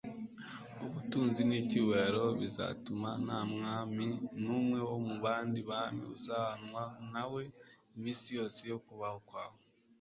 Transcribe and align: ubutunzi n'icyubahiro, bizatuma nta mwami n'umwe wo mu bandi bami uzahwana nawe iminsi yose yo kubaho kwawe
ubutunzi 0.85 1.41
n'icyubahiro, 1.49 2.23
bizatuma 2.41 3.09
nta 3.25 3.39
mwami 3.53 4.07
n'umwe 4.43 4.79
wo 4.89 4.97
mu 5.05 5.15
bandi 5.23 5.59
bami 5.69 6.03
uzahwana 6.15 6.83
nawe 7.13 7.41
iminsi 7.95 8.27
yose 8.37 8.59
yo 8.71 8.77
kubaho 8.85 9.19
kwawe 9.27 9.59